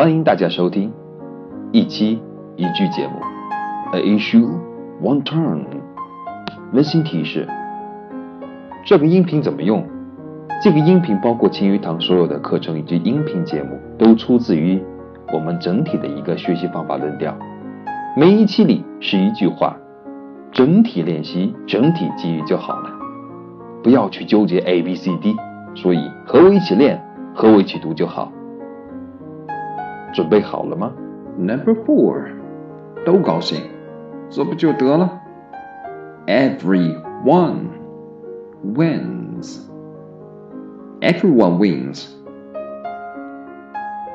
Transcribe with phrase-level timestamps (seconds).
[0.00, 0.90] 欢迎大家收听
[1.72, 2.18] 一期
[2.56, 3.20] 一句节目
[3.92, 4.48] ，A issue
[5.02, 5.62] one turn。
[6.72, 7.46] 温馨提示：
[8.86, 9.86] 这个音频怎么用？
[10.64, 14.82] 这个音频包括青鱼堂所有的课程以及音频节目，都出自于
[15.34, 17.36] 我们整体的一个学习方法论调。
[18.16, 19.76] 每一期里是一句话，
[20.50, 22.90] 整体练习、整体记忆就好了，
[23.82, 25.36] 不要去纠结 A B C D。
[25.74, 26.98] 所以和我一起练，
[27.34, 28.32] 和我一起读就好。
[30.13, 30.91] 准备好了吗？
[31.37, 32.23] Number four，
[33.05, 33.61] 都高兴，
[34.29, 35.21] 这不就得了？
[36.27, 37.67] Everyone
[38.63, 39.59] wins.
[41.01, 42.07] Everyone wins.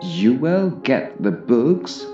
[0.00, 2.04] You will get the books.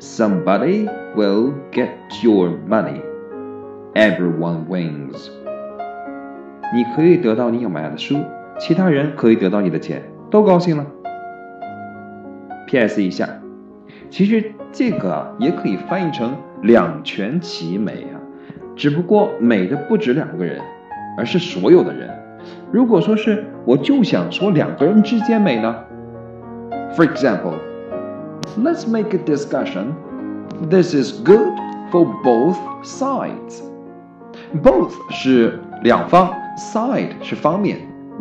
[0.00, 1.90] Somebody will get
[2.22, 3.00] your money.
[3.94, 5.30] Everyone wins.
[6.74, 8.16] 你可以得到你想买的书，
[8.58, 10.84] 其他人可以得到你的钱，都高兴了。
[12.72, 13.02] P.S.
[13.02, 13.28] 一下，
[14.10, 18.20] 其实这个也可以翻译成两全其美啊，
[18.76, 20.60] 只不过美的不止两个人，
[21.16, 22.10] 而是所有的人。
[22.70, 25.74] 如果说是我就想说两个人之间美呢？
[26.96, 27.54] For example,
[28.56, 29.94] let's make a discussion.
[30.68, 31.52] This is good
[31.90, 33.62] for both sides.
[34.62, 37.78] Both 是两方，side 是方面，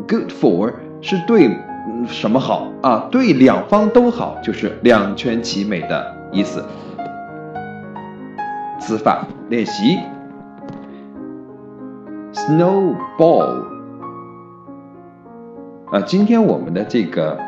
[0.08, 1.58] good for 是对。
[2.07, 3.09] 什么好啊？
[3.11, 6.65] 对两方都好，就是两全其美的意思。
[8.79, 9.99] 词法练习
[12.33, 13.65] ，snowball。
[15.91, 17.39] 啊，今天我们的这个，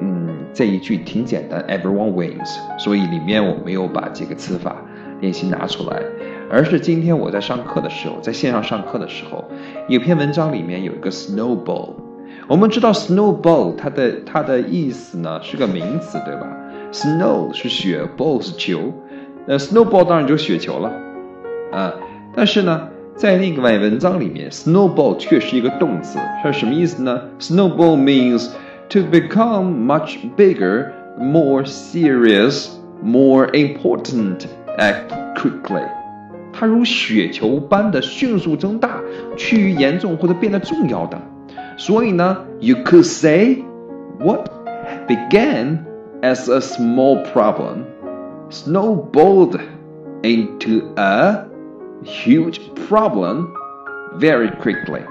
[0.00, 4.76] 嗯，这一句挺简单，everyone wins，所以里面我没有把这个词法
[5.20, 6.02] 练习拿出来，
[6.50, 9.44] 而是今天我在上课的时候，在线上上课的时候，
[9.88, 12.09] 有篇文章里面有一个 snowball。
[12.50, 16.48] 我们知道 snowball 它的它的意思呢是个名词，对吧
[16.90, 18.92] ？snow 是雪，ball 是球，
[19.46, 20.90] 那 snowball 当然就是雪球了，
[21.70, 21.94] 啊，
[22.34, 28.48] 但是呢，在那个文章里面，snowball 却是一个动词，它是什么意思呢？snowball means
[28.88, 30.88] to become much bigger,
[31.20, 32.66] more serious,
[33.00, 34.38] more important,
[34.76, 35.84] act quickly。
[36.52, 39.00] 它如雪球般的迅速增大，
[39.36, 41.16] 趋于严重或者变得重要的。
[41.79, 43.63] 所以呢，you could say
[44.19, 44.49] what
[45.07, 45.79] began
[46.21, 47.83] as a small problem
[48.49, 49.59] snowballed
[50.23, 51.45] into a
[52.03, 53.47] huge problem
[54.19, 55.01] very quickly。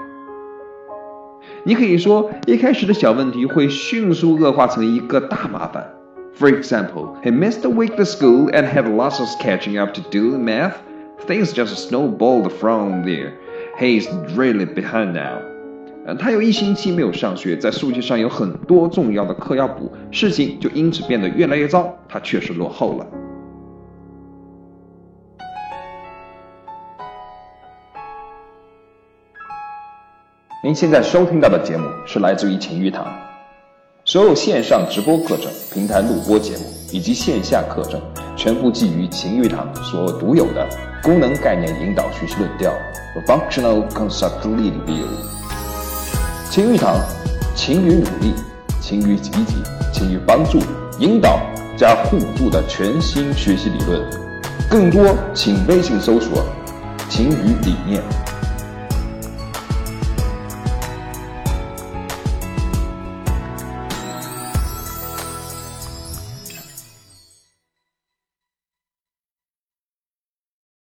[1.63, 5.91] 你可以说，一开始的小问题会迅速恶化成一个大麻烦。
[6.37, 10.35] For example, he missed a week to school and had lots of catching up to do
[10.35, 10.73] in math.
[11.27, 13.33] Things just snowballed from there.
[13.79, 15.48] He's really behind now.
[16.18, 21.94] 他有一星期没有上学，在数学上有很多重要的课要补，事情就因此变得越来越糟。
[22.08, 23.06] 他确实落后了。
[30.62, 33.06] 您现在收听到的节目是来自于秦玉堂，
[34.04, 37.98] 所有线上直播课程、平台录播节目以及线下课程，
[38.36, 40.68] 全部基于秦玉堂所独有的
[41.02, 42.70] 功能概念引导学习论调
[43.26, 45.39] （Functional Concept Review）。
[46.50, 46.96] 晴雨堂，
[47.54, 48.34] 晴雨努力，
[48.80, 49.54] 勤于积极，
[49.92, 50.58] 勤于帮助、
[50.98, 51.38] 引导
[51.76, 54.02] 加互助的全新学习理论。
[54.68, 56.44] 更多请微信搜索
[57.08, 58.02] “勤于理念”。